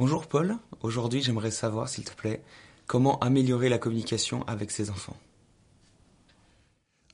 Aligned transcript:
Bonjour 0.00 0.26
Paul, 0.26 0.56
aujourd'hui 0.80 1.20
j'aimerais 1.20 1.50
savoir 1.50 1.90
s'il 1.90 2.04
te 2.04 2.14
plaît 2.14 2.40
comment 2.86 3.18
améliorer 3.18 3.68
la 3.68 3.76
communication 3.76 4.42
avec 4.44 4.70
ses 4.70 4.88
enfants. 4.88 5.18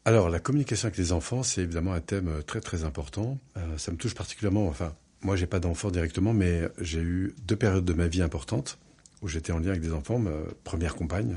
Alors 0.04 0.28
la 0.28 0.38
communication 0.38 0.86
avec 0.86 0.96
les 0.96 1.10
enfants 1.10 1.42
c'est 1.42 1.62
évidemment 1.62 1.94
un 1.94 2.00
thème 2.00 2.28
euh, 2.28 2.42
très 2.42 2.60
très 2.60 2.84
important. 2.84 3.40
Euh, 3.56 3.76
ça 3.76 3.90
me 3.90 3.96
touche 3.96 4.14
particulièrement, 4.14 4.68
enfin 4.68 4.94
moi 5.22 5.34
j'ai 5.34 5.48
pas 5.48 5.58
d'enfants 5.58 5.90
directement 5.90 6.32
mais 6.32 6.62
j'ai 6.78 7.00
eu 7.00 7.34
deux 7.42 7.56
périodes 7.56 7.84
de 7.84 7.92
ma 7.92 8.06
vie 8.06 8.22
importantes 8.22 8.78
où 9.20 9.26
j'étais 9.26 9.50
en 9.50 9.58
lien 9.58 9.70
avec 9.70 9.82
des 9.82 9.92
enfants. 9.92 10.20
Ma 10.20 10.30
première 10.62 10.94
compagne 10.94 11.34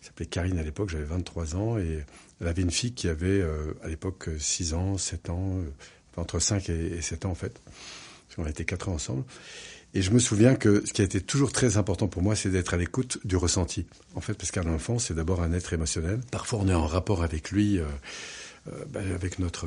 s'appelait 0.00 0.26
Karine 0.26 0.58
à 0.58 0.64
l'époque, 0.64 0.88
j'avais 0.88 1.04
23 1.04 1.54
ans 1.54 1.78
et 1.78 2.04
elle 2.40 2.48
avait 2.48 2.62
une 2.62 2.72
fille 2.72 2.94
qui 2.94 3.06
avait 3.06 3.40
euh, 3.40 3.74
à 3.84 3.86
l'époque 3.86 4.28
6 4.36 4.74
ans, 4.74 4.98
7 4.98 5.30
ans, 5.30 5.54
entre 6.16 6.40
5 6.40 6.68
et 6.68 7.00
7 7.00 7.26
ans 7.26 7.30
en 7.30 7.36
fait. 7.36 7.62
On 8.38 8.44
a 8.44 8.50
été 8.50 8.64
4 8.64 8.88
ans 8.88 8.94
ensemble. 8.94 9.24
Et 9.92 10.02
je 10.02 10.12
me 10.12 10.20
souviens 10.20 10.54
que 10.54 10.84
ce 10.86 10.92
qui 10.92 11.02
a 11.02 11.04
été 11.04 11.20
toujours 11.20 11.50
très 11.50 11.76
important 11.76 12.06
pour 12.06 12.22
moi, 12.22 12.36
c'est 12.36 12.50
d'être 12.50 12.74
à 12.74 12.76
l'écoute 12.76 13.18
du 13.24 13.36
ressenti. 13.36 13.86
En 14.14 14.20
fait, 14.20 14.34
parce 14.34 14.52
qu'un 14.52 14.72
enfant, 14.72 14.98
c'est 14.98 15.14
d'abord 15.14 15.42
un 15.42 15.52
être 15.52 15.72
émotionnel. 15.72 16.20
Parfois, 16.30 16.60
on 16.62 16.68
est 16.68 16.74
en 16.74 16.86
rapport 16.86 17.24
avec 17.24 17.50
lui, 17.50 17.78
euh, 17.78 17.84
euh, 18.68 18.84
ben, 18.90 19.12
avec 19.12 19.40
notre 19.40 19.66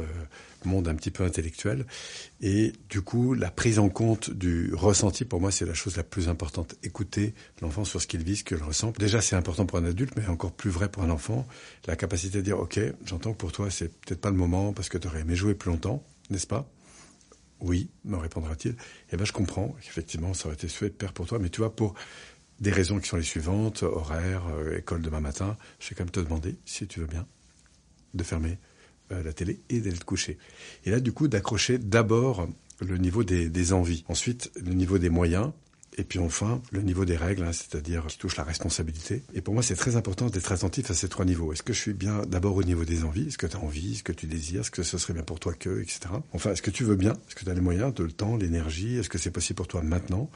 monde 0.66 0.88
un 0.88 0.96
petit 0.96 1.12
peu 1.12 1.26
intellectuel. 1.26 1.86
Et 2.42 2.72
du 2.90 3.02
coup, 3.02 3.34
la 3.34 3.52
prise 3.52 3.80
en 3.80 3.90
compte 3.90 4.30
du 4.30 4.74
ressenti, 4.74 5.26
pour 5.26 5.42
moi, 5.42 5.52
c'est 5.52 5.66
la 5.66 5.74
chose 5.74 5.98
la 5.98 6.04
plus 6.04 6.30
importante. 6.30 6.76
Écouter 6.84 7.34
l'enfant 7.62 7.84
sur 7.84 8.02
ce 8.02 8.08
qu'il 8.08 8.24
vit, 8.24 8.38
ce 8.38 8.46
qu'il 8.46 8.64
ressent. 8.64 8.94
Déjà, 8.98 9.20
c'est 9.22 9.36
important 9.36 9.66
pour 9.66 9.78
un 9.78 9.86
adulte, 9.86 10.14
mais 10.16 10.26
encore 10.28 10.54
plus 10.54 10.70
vrai 10.70 10.90
pour 10.90 11.04
un 11.04 11.10
enfant. 11.10 11.46
La 11.86 11.98
capacité 11.98 12.38
de 12.38 12.44
dire, 12.44 12.60
OK, 12.60 12.80
j'entends 13.06 13.34
que 13.34 13.38
pour 13.38 13.52
toi, 13.52 13.70
c'est 13.70 13.90
peut-être 13.90 14.22
pas 14.22 14.30
le 14.30 14.38
moment 14.38 14.72
parce 14.72 14.88
que 14.88 14.98
tu 14.98 15.08
aurais 15.08 15.22
aimé 15.22 15.36
jouer 15.36 15.54
plus 15.54 15.70
longtemps, 15.70 16.02
n'est-ce 16.30 16.48
pas? 16.48 16.70
Oui, 17.64 17.90
me 18.04 18.18
répondra-t-il. 18.18 18.76
Eh 19.12 19.16
bien, 19.16 19.26
je 19.26 19.32
comprends. 19.32 19.76
Effectivement, 19.88 20.34
ça 20.34 20.48
aurait 20.48 20.56
été 20.56 20.68
père 20.90 21.14
pour 21.14 21.26
toi, 21.26 21.40
mais 21.40 21.50
tu 21.50 21.62
vois, 21.62 21.74
pour 21.74 21.96
des 22.60 22.72
raisons 22.72 23.00
qui 23.00 23.08
sont 23.08 23.18
les 23.18 23.24
suivantes, 23.24 23.84
horaire, 23.84 24.44
euh, 24.52 24.78
école 24.78 25.02
demain 25.02 25.22
matin, 25.22 25.58
je 25.80 25.90
vais 25.90 25.96
quand 25.96 26.04
même 26.04 26.12
te 26.12 26.20
demander, 26.20 26.58
si 26.66 26.86
tu 26.88 27.00
veux 27.00 27.08
bien, 27.08 27.26
de 28.14 28.24
fermer 28.24 28.60
euh, 29.12 29.24
la 29.24 29.34
télé 29.34 29.62
et 29.70 29.80
d'aller 29.80 29.98
te 29.98 30.04
coucher. 30.04 30.38
Et 30.86 30.92
là, 30.92 31.00
du 31.00 31.14
coup, 31.14 31.30
d'accrocher 31.30 31.78
d'abord 31.78 32.48
le 32.82 32.98
niveau 32.98 33.24
des, 33.24 33.74
envies, 33.74 34.04
ensuite 34.10 34.52
le 34.62 34.74
niveau 34.74 34.98
des 34.98 35.10
moyens, 35.10 35.52
et 35.98 36.04
puis 36.04 36.20
enfin, 36.20 36.62
le 36.72 36.82
niveau 36.82 37.06
des 37.06 37.16
règles, 37.16 37.44
hein, 37.44 37.54
c'est-à-dire 37.54 38.06
qui 38.08 38.18
touche 38.18 38.38
la 38.38 38.44
responsabilité. 38.44 39.24
Et 39.34 39.42
pour 39.42 39.54
moi, 39.54 39.64
c'est 39.64 39.76
très 39.76 39.96
important 39.96 40.28
d'être 40.28 40.52
attentif 40.52 40.90
à 40.92 40.94
ces 40.94 41.08
trois 41.08 41.26
niveaux. 41.26 41.54
Est-ce 41.54 41.64
que 41.64 41.74
je 41.74 41.80
suis 41.80 41.94
bien 41.94 42.24
d'abord 42.28 42.56
au 42.56 42.64
niveau 42.64 42.86
des 42.86 43.04
envies? 43.04 43.28
Est-ce 43.28 43.38
que 43.38 43.48
tu 43.48 43.56
as 43.56 43.60
envie? 43.60 43.94
Est-ce 43.94 44.04
que 44.04 44.12
tu 44.12 44.28
désires? 44.28 44.62
Est-ce 44.62 44.72
que 44.72 44.84
ce 44.84 44.98
serait 44.98 45.14
bien 45.14 45.24
pour 45.24 45.40
toi 45.40 45.54
que 45.54 45.82
Etc. 45.82 46.00
Enfin, 46.32 46.52
est-ce 46.52 46.62
que 46.62 46.72
tu 46.72 46.84
veux 46.84 46.96
bien? 46.96 47.14
Est-ce 47.14 47.36
que 47.36 47.46
tu 47.46 47.50
as 47.50 47.54
les 47.54 47.62
moyens, 47.62 47.94
de 47.94 48.04
le 48.04 48.12
temps, 48.12 48.38
l'énergie? 48.38 48.98
Est-ce 48.98 49.10
que 49.10 49.18
c'est 49.18 49.32
possible 49.32 49.58
pour 49.58 49.68
toi 49.68 49.82
maintenant? 49.82 50.30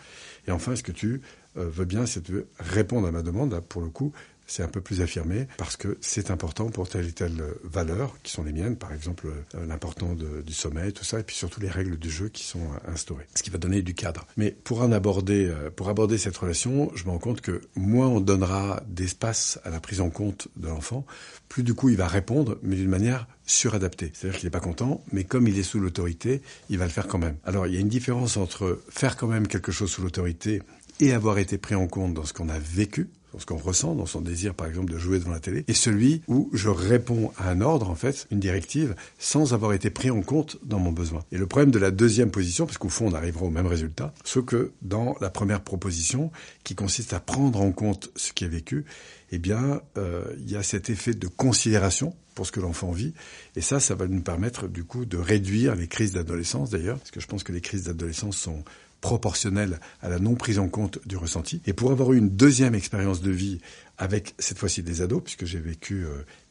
Et 0.47 0.51
enfin, 0.51 0.73
est-ce 0.73 0.83
que 0.83 0.91
tu 0.91 1.21
euh, 1.57 1.69
veux 1.69 1.85
bien, 1.85 2.05
si 2.05 2.21
tu 2.21 2.31
veux 2.31 2.47
répondre 2.59 3.07
à 3.07 3.11
ma 3.11 3.23
demande, 3.23 3.59
pour 3.67 3.81
le 3.81 3.89
coup, 3.89 4.13
c'est 4.47 4.63
un 4.63 4.67
peu 4.67 4.81
plus 4.81 5.01
affirmé 5.01 5.47
parce 5.57 5.75
que 5.75 5.97
c'est 6.01 6.31
important 6.31 6.69
pour 6.69 6.89
telle 6.89 7.07
et 7.07 7.11
telle 7.11 7.43
valeur 7.63 8.17
qui 8.23 8.31
sont 8.31 8.43
les 8.43 8.53
miennes, 8.53 8.77
par 8.77 8.93
exemple 8.93 9.27
euh, 9.27 9.65
l'important 9.67 10.15
du 10.15 10.53
sommeil, 10.53 10.93
tout 10.93 11.03
ça, 11.03 11.19
et 11.19 11.23
puis 11.23 11.35
surtout 11.35 11.59
les 11.59 11.69
règles 11.69 11.97
du 11.97 12.09
jeu 12.09 12.29
qui 12.29 12.43
sont 12.43 12.59
euh, 12.59 12.91
instaurées, 12.91 13.27
ce 13.35 13.43
qui 13.43 13.49
va 13.49 13.57
donner 13.57 13.81
du 13.81 13.93
cadre. 13.93 14.25
Mais 14.37 14.51
pour 14.51 14.81
en 14.81 14.91
aborder, 14.91 15.45
euh, 15.45 15.69
pour 15.69 15.89
aborder 15.89 16.17
cette 16.17 16.37
relation, 16.37 16.91
je 16.95 17.05
me 17.05 17.09
rends 17.11 17.19
compte 17.19 17.41
que 17.41 17.61
moins 17.75 18.07
on 18.07 18.21
donnera 18.21 18.81
d'espace 18.87 19.59
à 19.63 19.69
la 19.69 19.79
prise 19.79 20.01
en 20.01 20.09
compte 20.09 20.47
de 20.55 20.67
l'enfant, 20.67 21.05
plus 21.49 21.63
du 21.63 21.73
coup 21.73 21.89
il 21.89 21.97
va 21.97 22.07
répondre, 22.07 22.57
mais 22.63 22.75
d'une 22.77 22.89
manière 22.89 23.27
suradaptée. 23.45 24.11
C'est-à-dire 24.13 24.39
qu'il 24.39 24.47
n'est 24.47 24.51
pas 24.51 24.59
content, 24.59 25.03
mais 25.11 25.23
comme 25.23 25.47
il 25.47 25.57
est 25.57 25.63
sous 25.63 25.79
l'autorité, 25.79 26.41
il 26.69 26.77
va 26.77 26.85
le 26.85 26.91
faire 26.91 27.07
quand 27.07 27.17
même. 27.17 27.37
Alors 27.45 27.67
il 27.67 27.73
y 27.73 27.77
a 27.77 27.79
une 27.79 27.87
différence 27.89 28.37
entre 28.37 28.81
faire 28.89 29.17
quand 29.17 29.27
même 29.27 29.47
quelque 29.47 29.71
chose 29.71 29.89
sous 29.89 30.01
l'autorité 30.01 30.61
et 30.99 31.13
avoir 31.13 31.37
été 31.37 31.57
pris 31.57 31.75
en 31.75 31.87
compte 31.87 32.13
dans 32.13 32.25
ce 32.25 32.33
qu'on 32.33 32.49
a 32.49 32.59
vécu, 32.59 33.09
dans 33.33 33.39
ce 33.39 33.45
qu'on 33.45 33.57
ressent, 33.57 33.95
dans 33.95 34.05
son 34.05 34.21
désir 34.21 34.53
par 34.53 34.67
exemple 34.67 34.91
de 34.91 34.97
jouer 34.97 35.19
devant 35.19 35.31
la 35.31 35.39
télé, 35.39 35.63
et 35.67 35.73
celui 35.73 36.21
où 36.27 36.49
je 36.53 36.69
réponds 36.69 37.31
à 37.37 37.49
un 37.49 37.61
ordre, 37.61 37.89
en 37.89 37.95
fait, 37.95 38.27
une 38.31 38.39
directive, 38.39 38.95
sans 39.19 39.53
avoir 39.53 39.73
été 39.73 39.89
pris 39.89 40.09
en 40.09 40.21
compte 40.21 40.57
dans 40.63 40.79
mon 40.79 40.91
besoin. 40.91 41.23
Et 41.31 41.37
le 41.37 41.47
problème 41.47 41.71
de 41.71 41.79
la 41.79 41.91
deuxième 41.91 42.31
position, 42.31 42.65
parce 42.65 42.77
qu'au 42.77 42.89
fond 42.89 43.07
on 43.07 43.13
arrivera 43.13 43.45
au 43.45 43.49
même 43.49 43.67
résultat, 43.67 44.13
ce 44.23 44.39
que 44.39 44.71
dans 44.81 45.15
la 45.21 45.29
première 45.29 45.61
proposition, 45.61 46.31
qui 46.63 46.75
consiste 46.75 47.13
à 47.13 47.19
prendre 47.19 47.61
en 47.61 47.71
compte 47.71 48.11
ce 48.15 48.33
qui 48.33 48.45
est 48.45 48.49
vécu, 48.49 48.85
eh 49.31 49.39
bien, 49.39 49.81
euh, 49.97 50.23
il 50.39 50.49
y 50.49 50.55
a 50.55 50.63
cet 50.63 50.89
effet 50.89 51.13
de 51.13 51.27
considération 51.27 52.15
pour 52.33 52.45
ce 52.45 52.51
que 52.51 52.59
l'enfant 52.59 52.91
vit. 52.91 53.13
Et 53.55 53.61
ça, 53.61 53.79
ça 53.79 53.95
va 53.95 54.07
nous 54.07 54.21
permettre 54.21 54.67
du 54.67 54.83
coup 54.83 55.05
de 55.05 55.17
réduire 55.17 55.75
les 55.75 55.87
crises 55.87 56.13
d'adolescence 56.13 56.69
d'ailleurs, 56.69 56.99
parce 56.99 57.11
que 57.11 57.19
je 57.19 57.27
pense 57.27 57.43
que 57.43 57.51
les 57.51 57.61
crises 57.61 57.83
d'adolescence 57.83 58.37
sont 58.37 58.63
proportionnelle 59.01 59.79
à 60.01 60.09
la 60.09 60.19
non 60.19 60.35
prise 60.35 60.59
en 60.59 60.69
compte 60.69 60.99
du 61.05 61.17
ressenti. 61.17 61.61
Et 61.65 61.73
pour 61.73 61.91
avoir 61.91 62.13
eu 62.13 62.17
une 62.17 62.29
deuxième 62.29 62.75
expérience 62.75 63.21
de 63.21 63.31
vie 63.31 63.59
avec 63.97 64.35
cette 64.39 64.57
fois-ci 64.57 64.83
des 64.83 65.01
ados, 65.01 65.23
puisque 65.23 65.45
j'ai 65.45 65.59
vécu 65.59 66.05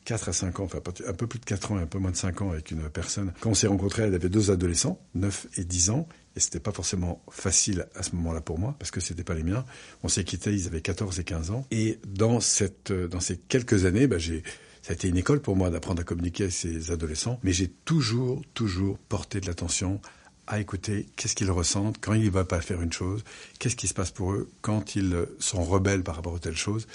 4 0.04 0.28
euh, 0.28 0.30
à 0.30 0.32
5 0.32 0.60
ans, 0.60 0.64
enfin 0.64 0.80
un 1.06 1.12
peu 1.12 1.26
plus 1.26 1.38
de 1.38 1.44
4 1.44 1.72
ans 1.72 1.78
et 1.78 1.82
un 1.82 1.86
peu 1.86 1.98
moins 1.98 2.10
de 2.10 2.16
5 2.16 2.42
ans 2.42 2.50
avec 2.50 2.70
une 2.70 2.88
personne. 2.90 3.32
Quand 3.40 3.50
on 3.50 3.54
s'est 3.54 3.66
rencontrés, 3.66 4.02
elle 4.02 4.14
avait 4.14 4.28
deux 4.28 4.50
adolescents, 4.50 5.00
9 5.14 5.46
et 5.56 5.64
10 5.64 5.90
ans, 5.90 6.08
et 6.36 6.40
c'était 6.40 6.60
pas 6.60 6.72
forcément 6.72 7.22
facile 7.30 7.86
à 7.94 8.02
ce 8.02 8.14
moment-là 8.16 8.40
pour 8.40 8.58
moi, 8.58 8.74
parce 8.78 8.90
que 8.90 9.00
c'était 9.00 9.24
pas 9.24 9.34
les 9.34 9.42
miens. 9.42 9.64
On 10.02 10.08
s'est 10.08 10.24
quittés, 10.24 10.52
ils 10.52 10.66
avaient 10.66 10.82
14 10.82 11.18
et 11.18 11.24
15 11.24 11.50
ans. 11.50 11.66
Et 11.70 11.98
dans 12.06 12.40
cette, 12.40 12.90
euh, 12.90 13.08
dans 13.08 13.20
ces 13.20 13.38
quelques 13.38 13.86
années, 13.86 14.06
bah, 14.06 14.18
ça 14.18 14.90
a 14.90 14.92
été 14.92 15.08
une 15.08 15.16
école 15.16 15.40
pour 15.40 15.56
moi 15.56 15.70
d'apprendre 15.70 16.00
à 16.00 16.04
communiquer 16.04 16.44
avec 16.44 16.54
ces 16.54 16.90
adolescents, 16.90 17.40
mais 17.42 17.52
j'ai 17.52 17.68
toujours, 17.68 18.42
toujours 18.54 18.98
porté 18.98 19.40
de 19.40 19.46
l'attention 19.46 20.00
à 20.46 20.60
écouter 20.60 21.06
qu'est-ce 21.16 21.34
qu'ils 21.34 21.50
ressentent 21.50 21.96
quand 22.00 22.14
ils 22.14 22.26
ne 22.26 22.30
veulent 22.30 22.46
pas 22.46 22.60
faire 22.60 22.82
une 22.82 22.92
chose, 22.92 23.24
qu'est-ce 23.58 23.76
qui 23.76 23.88
se 23.88 23.94
passe 23.94 24.10
pour 24.10 24.32
eux 24.32 24.48
quand 24.60 24.96
ils 24.96 25.26
sont 25.38 25.62
rebelles 25.62 26.02
par 26.02 26.16
rapport 26.16 26.36
à 26.36 26.38
telle 26.38 26.56
chose, 26.56 26.86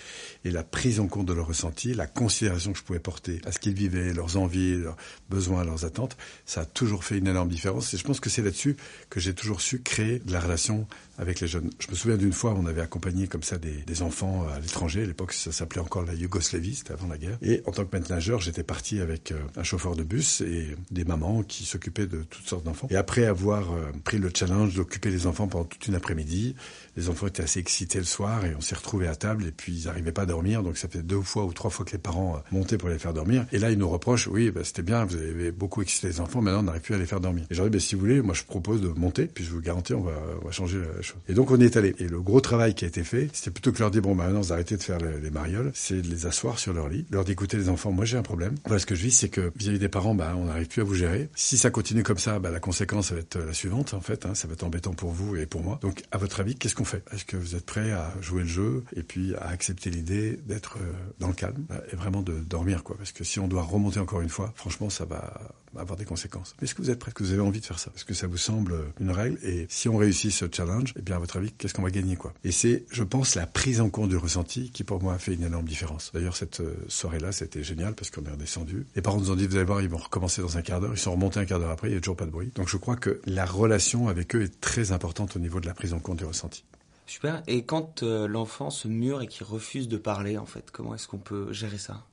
et 0.46 0.52
la 0.52 0.64
prise 0.64 1.00
en 1.00 1.08
compte 1.08 1.26
de 1.26 1.34
leurs 1.34 1.48
ressentis, 1.48 1.94
la 1.94 2.08
considération 2.08 2.72
que 2.74 2.80
je 2.80 2.84
pouvais 2.84 3.00
porter 3.00 3.42
à 3.46 3.52
ce 3.52 3.60
qu'ils 3.60 3.74
vivaient, 3.74 4.14
leurs 4.14 4.38
envies, 4.38 4.76
leurs 4.78 4.98
besoins, 5.30 5.64
leurs 5.64 5.86
attentes, 5.86 6.18
ça 6.46 6.62
a 6.62 6.66
toujours 6.66 7.04
fait 7.04 7.18
une 7.18 7.28
énorme 7.28 7.50
différence. 7.50 7.94
Et 7.94 7.98
je 7.98 8.04
pense 8.04 8.20
que 8.20 8.30
c'est 8.30 8.42
là-dessus 8.42 8.78
que 9.10 9.20
j'ai 9.20 9.34
toujours 9.34 9.62
su 9.62 9.82
créer 9.82 10.20
de 10.20 10.32
la 10.32 10.40
relation 10.40 10.88
avec 11.18 11.40
les 11.40 11.48
jeunes. 11.48 11.70
Je 11.80 11.90
me 11.90 11.96
souviens 11.96 12.18
d'une 12.18 12.34
fois, 12.34 12.56
on 12.58 12.66
avait 12.66 12.82
accompagné 12.82 13.28
comme 13.28 13.44
ça 13.44 13.58
des, 13.58 14.02
enfants 14.02 14.48
à 14.48 14.60
l'étranger. 14.60 15.04
À 15.04 15.06
l'époque, 15.06 15.34
ça 15.34 15.52
s'appelait 15.52 15.82
encore 15.82 16.04
la 16.04 16.16
Yougoslavie, 16.16 16.76
c'était 16.76 16.94
avant 16.94 17.08
la 17.08 17.18
guerre. 17.18 17.38
Et 17.44 17.62
en 17.68 17.72
tant 17.72 17.86
que 17.86 17.96
maître 17.96 18.12
j'étais 18.40 18.64
parti 18.64 19.00
avec 19.00 19.32
euh, 19.32 19.40
un 19.56 19.64
chauffeur 19.64 19.96
de 19.96 20.04
bus 20.04 20.42
et 20.42 20.76
des 20.90 21.04
mamans 21.04 21.44
qui 21.44 21.66
s'occupaient 21.66 22.08
de 22.08 22.24
toutes 22.24 22.48
sortes 22.48 22.64
d'enfants. 22.64 22.88
Et 22.90 22.96
après 22.96 23.26
euh, 23.50 23.92
pris 24.04 24.18
le 24.18 24.32
challenge 24.34 24.76
d'occuper 24.76 25.10
les 25.10 25.28
enfants 25.28 25.48
pendant 25.48 25.66
toute 25.66 25.88
une 25.88 25.96
après-midi, 25.96 26.56
les 26.98 27.10
enfants 27.10 27.28
étaient 27.28 27.44
assez 27.44 27.60
excités 27.60 28.00
le 28.00 28.06
soir 28.06 28.46
et 28.46 28.56
on 28.56 28.62
s'est 28.62 28.76
retrouvés 28.76 29.08
à 29.08 29.16
table 29.16 29.46
et 29.46 29.52
puis 29.52 29.74
ils 29.74 29.86
n'arrivaient 29.86 30.12
pas 30.12 30.24
à 30.24 30.26
dormir. 30.26 30.64
Donc 30.64 30.78
ça 30.78 30.88
fait 30.88 31.02
deux 31.02 31.22
fois 31.22 31.46
ou 31.46 31.54
trois 31.54 31.70
fois 31.70 31.86
que 31.86 31.92
les 31.92 31.98
parents 31.98 32.36
euh, 32.36 32.40
montaient 32.52 32.78
pour 32.78 32.90
les 32.90 33.00
faire 33.00 33.14
dormir. 33.14 33.46
Et 33.52 33.60
là, 33.60 33.72
ils 33.72 33.78
nous 33.78 33.90
reprochent, 33.90 34.28
oui, 34.28 34.52
bah, 34.52 34.62
c'était 34.64 34.84
bien, 34.84 35.06
vous 35.06 35.16
avez 35.16 35.52
beaucoup 35.52 35.82
excité 35.82 36.08
les 36.08 36.20
enfants, 36.20 36.42
maintenant 36.42 36.60
on 36.60 36.64
n'arrive 36.64 36.82
plus 36.82 36.96
à 36.96 36.98
les 36.98 37.06
faire 37.06 37.22
dormir. 37.22 37.46
Et 37.50 37.56
j'aurais 37.56 37.70
bah, 37.70 37.80
si 37.80 37.96
vous 37.96 38.02
voulez, 38.02 38.22
moi 38.22 38.34
je 38.34 38.44
propose 38.44 38.82
de 38.82 38.90
monter, 38.90 39.26
puis 39.26 39.44
je 39.44 39.52
vous 39.52 39.62
garantis, 39.62 39.94
on 39.94 40.02
va, 40.02 40.14
on 40.42 40.46
va 40.46 40.52
changer 40.52 40.80
la 40.80 41.02
chose. 41.02 41.18
Et 41.28 41.34
donc 41.34 41.52
on 41.52 41.60
est 41.60 41.78
allé 41.78 41.96
et 41.98 42.08
le 42.08 42.22
gros 42.22 42.42
travail 42.42 42.74
qui 42.74 42.86
a 42.86 42.88
été 42.88 43.04
fait, 43.04 43.30
c'était 43.34 43.52
plutôt 43.52 43.72
que 43.72 43.80
leur 43.80 43.92
dire, 43.92 44.02
bon, 44.02 44.16
bah, 44.16 44.26
maintenant, 44.26 44.42
vous 44.42 44.54
arrêtez 44.54 44.78
de 44.78 44.84
faire 44.84 44.98
les, 44.98 45.30
marioles, 45.30 45.72
c'est 45.74 46.02
de 46.02 46.08
les 46.08 46.26
asseoir 46.26 46.60
sur 46.60 46.74
leur 46.74 46.90
lit, 46.90 47.06
leur 47.12 47.24
d'écouter 47.24 47.58
les 47.58 47.70
enfants, 47.70 47.92
moi 47.92 48.06
j'ai 48.06 48.18
un 48.18 48.24
problème. 48.24 48.56
Voilà, 48.66 48.80
ce 48.80 48.86
que 48.86 48.96
je 48.96 49.04
vis, 49.04 49.12
c'est 49.12 49.30
que 49.30 49.52
vis-à-vis 49.56 49.80
des 49.80 49.90
parents, 49.90 50.16
bah, 50.16 50.34
on 50.38 50.46
n'arrive 50.46 50.68
plus 50.68 50.82
à 50.82 50.86
vous 50.86 50.96
gérer. 50.96 51.30
Si 51.36 51.58
ça 51.58 51.70
continue 51.70 52.04
comme 52.04 52.18
ça, 52.18 52.40
bah, 52.40 52.52
la 52.52 52.60
conséquence, 52.60 53.10
ça 53.10 53.16
va 53.16 53.22
être 53.22 53.31
la 53.36 53.54
suivante, 53.54 53.94
en 53.94 54.02
fait, 54.02 54.26
hein, 54.26 54.36
ça 54.36 54.48
va 54.48 54.54
être 54.54 54.64
embêtant 54.64 54.94
pour 54.94 55.12
vous 55.12 55.36
et 55.36 55.46
pour 55.46 55.64
moi. 55.64 55.80
Donc, 55.82 56.04
à 56.12 56.18
votre 56.18 56.40
avis, 56.40 56.56
qu'est-ce 56.56 56.76
qu'on 56.76 56.86
fait? 56.86 57.04
Est-ce 57.14 57.26
que 57.26 57.38
vous 57.38 57.56
êtes 57.56 57.66
prêts 57.66 57.92
à 57.92 58.14
jouer 58.22 58.42
le 58.42 58.48
jeu 58.48 58.84
et 58.96 59.04
puis 59.04 59.36
à 59.36 59.48
accepter 59.48 59.90
l'idée 59.90 60.40
d'être 60.46 60.78
euh, 60.78 60.92
dans 61.20 61.28
le 61.28 61.34
calme 61.34 61.66
et 61.92 61.96
vraiment 61.96 62.22
de 62.22 62.40
dormir, 62.40 62.84
quoi? 62.84 62.98
Parce 62.98 63.12
que 63.12 63.24
si 63.24 63.40
on 63.40 63.48
doit 63.48 63.64
remonter 63.64 64.00
encore 64.00 64.22
une 64.22 64.30
fois, 64.30 64.52
franchement, 64.56 64.90
ça 64.90 65.06
va 65.06 65.56
avoir 65.78 65.98
des 65.98 66.06
conséquences. 66.06 66.56
Est-ce 66.62 66.76
que 66.76 66.82
vous 66.82 66.90
êtes 66.90 67.00
prêts 67.00 67.12
Est-ce 67.12 67.16
que 67.16 67.24
vous 67.24 67.32
avez 67.32 67.42
envie 67.42 67.60
de 67.60 67.66
faire 67.66 67.80
ça? 67.80 67.92
Est-ce 67.96 68.06
que 68.06 68.14
ça 68.14 68.28
vous 68.28 68.38
semble 68.38 68.76
une 69.00 69.12
règle? 69.12 69.38
Et 69.44 69.68
si 69.70 69.88
on 69.90 69.98
réussit 69.98 70.32
ce 70.32 70.46
challenge, 70.52 70.94
eh 70.98 71.02
bien, 71.02 71.16
à 71.16 71.20
votre 71.20 71.38
avis, 71.38 71.52
qu'est-ce 71.52 71.74
qu'on 71.74 71.82
va 71.82 71.92
gagner, 71.92 72.16
quoi? 72.16 72.34
Et 72.44 72.52
c'est, 72.52 72.86
je 72.92 73.04
pense, 73.04 73.36
la 73.36 73.48
prise 73.48 73.82
en 73.82 73.90
compte 73.90 74.10
du 74.10 74.18
ressenti 74.18 74.72
qui, 74.72 74.84
pour 74.84 75.02
moi, 75.02 75.14
a 75.14 75.18
fait 75.18 75.34
une 75.34 75.44
énorme 75.44 75.66
différence. 75.66 76.12
D'ailleurs, 76.14 76.36
cette 76.36 76.60
euh, 76.60 76.76
soirée-là, 76.88 77.32
c'était 77.32 77.64
génial 77.64 77.96
parce 77.96 78.10
qu'on 78.12 78.24
est 78.24 78.32
redescendu. 78.32 78.86
Les 78.96 79.02
parents 79.02 79.20
nous 79.20 79.32
ont 79.32 79.36
dit, 79.36 79.48
vous 79.48 79.56
allez 79.56 79.66
voir, 79.66 79.82
ils 79.82 79.90
vont 79.90 79.98
recommencer 79.98 80.42
dans 80.42 80.58
un 80.58 80.62
quart 80.62 80.82
d'heure. 80.82 80.94
Ils 80.94 81.00
sont 81.00 81.12
remontés 81.12 81.40
un 81.40 81.46
quart 81.46 81.60
d'heure 81.60 81.72
après, 81.72 81.90
il 81.90 81.92
n'y 81.92 81.98
a 81.98 82.02
toujours 82.02 82.18
pas 82.18 82.26
de 82.26 82.32
bruit. 82.32 82.52
Donc, 82.56 82.68
je 82.68 82.78
crois 82.78 82.96
que 82.96 83.21
la 83.26 83.46
relation 83.46 84.08
avec 84.08 84.36
eux 84.36 84.44
est 84.44 84.60
très 84.62 84.92
importante 84.92 85.36
au 85.36 85.40
niveau 85.40 85.60
de 85.60 85.68
la 85.68 85.74
prise 85.74 85.94
en 85.94 86.00
compte 86.00 86.18
du 86.18 86.26
ressenti. 86.26 86.64
Super. 87.06 87.44
Et 87.48 87.64
quand 87.64 88.04
euh, 88.04 88.28
l'enfant 88.28 88.70
se 88.70 88.88
mure 88.88 89.22
et 89.22 89.28
qu'il 89.28 89.46
refuse 89.46 89.88
de 89.88 89.98
parler, 89.98 90.38
en 90.38 90.46
fait, 90.46 90.72
comment 90.72 90.96
est-ce 90.96 91.08
qu'on 91.08 91.18
peut 91.18 91.52
gérer 91.52 91.78
ça? 91.78 92.06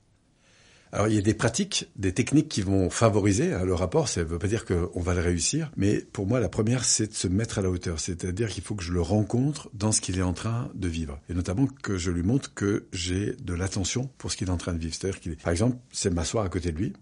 Alors 0.91 1.07
il 1.07 1.13
y 1.13 1.17
a 1.19 1.21
des 1.21 1.35
pratiques, 1.35 1.87
des 1.95 2.13
techniques 2.13 2.49
qui 2.49 2.61
vont 2.61 2.89
favoriser 2.89 3.53
hein, 3.53 3.63
le 3.63 3.75
rapport. 3.75 4.07
Ça 4.07 4.21
ne 4.21 4.25
veut 4.25 4.39
pas 4.39 4.47
dire 4.47 4.65
qu'on 4.65 4.99
va 4.99 5.13
le 5.13 5.21
réussir, 5.21 5.71
mais 5.77 5.99
pour 5.99 6.25
moi 6.25 6.39
la 6.39 6.49
première 6.49 6.83
c'est 6.83 7.07
de 7.07 7.13
se 7.13 7.27
mettre 7.27 7.59
à 7.59 7.61
la 7.61 7.69
hauteur. 7.69 7.99
C'est-à-dire 7.99 8.49
qu'il 8.49 8.63
faut 8.63 8.73
que 8.73 8.83
je 8.83 8.91
le 8.91 9.01
rencontre 9.01 9.69
dans 9.73 9.91
ce 9.91 10.01
qu'il 10.01 10.17
est 10.17 10.23
en 10.23 10.33
train 10.33 10.71
de 10.73 10.87
vivre, 10.87 11.19
et 11.29 11.33
notamment 11.33 11.67
que 11.67 11.97
je 11.97 12.09
lui 12.09 12.23
montre 12.23 12.53
que 12.55 12.87
j'ai 12.91 13.35
de 13.35 13.53
l'attention 13.53 14.09
pour 14.17 14.31
ce 14.31 14.37
qu'il 14.37 14.47
est 14.47 14.51
en 14.51 14.57
train 14.57 14.73
de 14.73 14.79
vivre. 14.79 14.95
C'est-à-dire 14.95 15.19
qu'il, 15.19 15.37
par 15.37 15.51
exemple, 15.51 15.77
c'est 15.91 16.09
m'asseoir 16.09 16.43
à 16.43 16.49
côté 16.49 16.71
de 16.71 16.77
lui, 16.77 16.93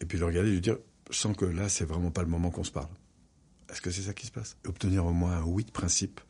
et 0.00 0.06
puis 0.06 0.18
le 0.18 0.24
regarder 0.24 0.48
et 0.48 0.52
lui 0.52 0.60
dire, 0.62 0.78
je 1.10 1.18
sens 1.18 1.36
que 1.36 1.44
là 1.44 1.68
c'est 1.68 1.84
vraiment 1.84 2.10
pas 2.10 2.22
le 2.22 2.28
moment 2.28 2.50
qu'on 2.50 2.64
se 2.64 2.72
parle. 2.72 2.88
Est-ce 3.70 3.80
que 3.80 3.90
c'est 3.90 4.02
ça 4.02 4.14
qui 4.14 4.26
se 4.26 4.32
passe? 4.32 4.56
Obtenir 4.66 5.04
au 5.06 5.12
moins 5.12 5.38
un 5.38 5.42
oui 5.42 5.64
de 5.64 5.70
principe 5.70 6.20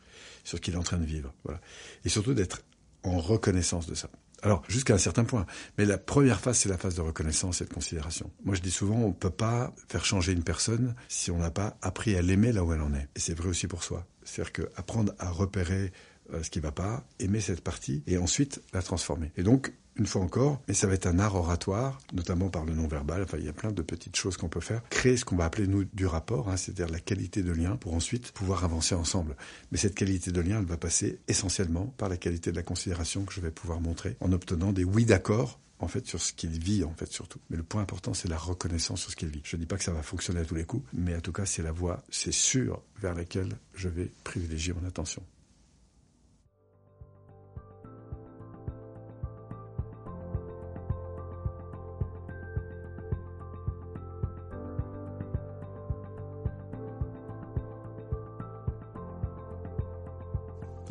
sur 0.44 0.58
ce 0.58 0.62
qu'il 0.62 0.74
est 0.74 0.78
en 0.78 0.82
train 0.82 0.98
de 0.98 1.04
vivre. 1.04 1.34
Voilà. 1.44 1.60
Et 2.04 2.08
surtout 2.08 2.34
d'être 2.34 2.62
en 3.02 3.18
reconnaissance 3.18 3.86
de 3.86 3.94
ça. 3.94 4.08
Alors, 4.42 4.62
jusqu'à 4.68 4.94
un 4.94 4.98
certain 4.98 5.24
point. 5.24 5.46
Mais 5.78 5.84
la 5.84 5.98
première 5.98 6.40
phase, 6.40 6.58
c'est 6.58 6.68
la 6.68 6.78
phase 6.78 6.94
de 6.94 7.00
reconnaissance 7.00 7.60
et 7.62 7.64
de 7.64 7.72
considération. 7.72 8.30
Moi, 8.44 8.54
je 8.54 8.60
dis 8.60 8.70
souvent, 8.70 8.96
on 8.96 9.08
ne 9.08 9.14
peut 9.14 9.30
pas 9.30 9.74
faire 9.88 10.04
changer 10.04 10.32
une 10.32 10.44
personne 10.44 10.94
si 11.08 11.30
on 11.30 11.38
n'a 11.38 11.50
pas 11.50 11.78
appris 11.82 12.16
à 12.16 12.22
l'aimer 12.22 12.52
là 12.52 12.62
où 12.62 12.72
elle 12.72 12.82
en 12.82 12.94
est. 12.94 13.08
Et 13.16 13.20
c'est 13.20 13.34
vrai 13.34 13.48
aussi 13.48 13.66
pour 13.66 13.82
soi. 13.82 14.06
C'est-à-dire 14.24 14.52
qu'apprendre 14.52 15.14
à 15.18 15.30
repérer 15.30 15.92
euh, 16.32 16.43
ce 16.43 16.50
qui 16.50 16.61
va 16.61 16.73
pas, 16.73 17.05
aimer 17.19 17.40
cette 17.40 17.61
partie 17.61 18.02
et 18.06 18.19
ensuite 18.19 18.62
la 18.73 18.82
transformer. 18.82 19.32
Et 19.37 19.43
donc, 19.43 19.73
une 19.99 20.06
fois 20.06 20.23
encore, 20.23 20.61
mais 20.69 20.75
ça 20.75 20.87
va 20.87 20.94
être 20.94 21.06
un 21.06 21.19
art 21.19 21.34
oratoire, 21.34 21.99
notamment 22.12 22.50
par 22.50 22.64
le 22.64 22.75
non-verbal. 22.75 23.23
Enfin, 23.23 23.38
il 23.38 23.46
y 23.46 23.49
a 23.49 23.52
plein 23.52 23.73
de 23.73 23.82
petites 23.82 24.17
choses 24.17 24.37
qu'on 24.37 24.49
peut 24.49 24.61
faire. 24.61 24.82
Créer 24.90 25.17
ce 25.17 25.25
qu'on 25.25 25.37
va 25.37 25.46
appeler, 25.46 25.67
nous, 25.67 25.84
du 25.84 26.06
rapport, 26.06 26.49
hein, 26.49 26.56
c'est-à-dire 26.56 26.88
la 26.88 27.00
qualité 27.00 27.43
de 27.43 27.52
lien, 27.52 27.76
pour 27.76 27.94
ensuite 27.94 28.32
pouvoir 28.32 28.64
avancer 28.64 28.94
ensemble. 28.94 29.37
Mais 29.73 29.78
cette 29.78 29.94
qualité 29.94 30.32
de 30.32 30.40
lien, 30.40 30.58
elle 30.58 30.67
va 30.67 30.76
passer 30.76 31.19
essentiellement 31.28 31.94
par 31.96 32.08
la 32.08 32.17
qualité 32.17 32.50
de 32.50 32.56
la 32.56 32.62
considération 32.62 33.25
que 33.25 33.32
je 33.32 33.40
vais 33.40 33.50
pouvoir 33.50 33.81
montrer 33.81 34.17
en 34.20 34.32
obtenant 34.32 34.72
des 34.72 34.84
oui 34.84 35.05
d'accord 35.05 35.61
en 35.79 35.88
fait 35.88 36.06
sur 36.06 36.22
ce 36.22 36.32
qu'il 36.32 36.58
vit 36.58 36.84
en 36.84 36.94
fait 36.94 37.11
surtout. 37.12 37.38
Mais 37.50 37.56
le 37.56 37.62
point 37.62 37.82
important 37.82 38.14
c'est 38.14 38.29
la 38.29 38.38
reconnaissance 38.38 39.02
sur 39.02 39.11
ce 39.11 39.17
qu'il 39.17 39.29
vit. 39.29 39.43
Je 39.44 39.56
ne 39.56 39.61
dis 39.61 39.67
pas 39.67 39.76
que 39.76 39.84
ça 39.84 39.93
va 39.93 40.02
fonctionner 40.02 40.40
à 40.40 40.44
tous 40.44 40.55
les 40.55 40.64
coups, 40.64 40.87
mais 40.94 41.14
en 41.14 41.20
tout 41.20 41.32
cas 41.32 41.44
c'est 41.44 41.62
la 41.62 41.72
voie, 41.72 42.02
c'est 42.11 42.32
sûr 42.32 42.82
vers 42.99 43.14
laquelle 43.14 43.58
je 43.75 43.88
vais 43.88 44.11
privilégier 44.25 44.72
mon 44.72 44.87
attention. 44.87 45.22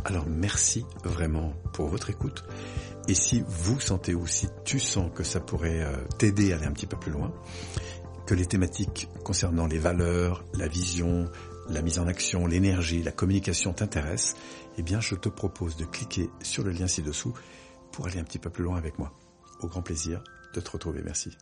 Alors 0.06 0.28
merci 0.28 0.86
vraiment 1.04 1.54
pour 1.74 1.88
votre 1.88 2.12
écoute. 2.12 2.46
Et 3.08 3.16
si 3.16 3.44
vous 3.48 3.80
sentez 3.80 4.14
ou 4.14 4.28
si 4.28 4.48
tu 4.64 4.80
sens 4.80 5.12
que 5.14 5.24
ça 5.24 5.40
pourrait 5.40 5.82
euh, 5.82 5.96
t'aider 6.20 6.54
à 6.54 6.58
aller 6.58 6.66
un 6.68 6.72
petit 6.72 6.86
peu 6.86 6.96
plus 6.96 7.12
loin, 7.12 7.34
que 8.28 8.36
les 8.36 8.46
thématiques 8.46 9.10
concernant 9.24 9.66
les 9.66 9.80
valeurs, 9.80 10.46
la 10.54 10.68
vision, 10.68 11.30
la 11.70 11.82
mise 11.82 11.98
en 11.98 12.08
action, 12.08 12.46
l'énergie, 12.46 13.02
la 13.02 13.12
communication 13.12 13.74
t'intéressent, 13.74 14.36
eh 14.78 14.84
bien 14.84 15.02
je 15.02 15.16
te 15.16 15.28
propose 15.28 15.76
de 15.76 15.86
cliquer 15.86 16.30
sur 16.44 16.64
le 16.64 16.72
lien 16.72 16.88
ci-dessous 16.88 17.34
pour 17.92 18.06
aller 18.06 18.20
un 18.20 18.24
petit 18.24 18.40
peu 18.40 18.52
plus 18.52 18.64
loin 18.64 18.78
avec 18.78 19.00
moi. 19.00 19.12
Au 19.62 19.68
grand 19.68 19.82
plaisir 19.82 20.24
de 20.54 20.62
te 20.62 20.70
retrouver. 20.70 21.02
Merci. 21.04 21.36